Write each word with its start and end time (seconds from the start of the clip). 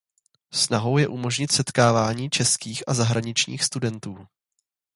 Snahou 0.53 0.97
je 0.97 1.07
umožnit 1.07 1.51
setkávání 1.51 2.29
českých 2.29 2.83
a 2.87 2.93
zahraničních 2.93 3.63
studentů. 3.63 4.27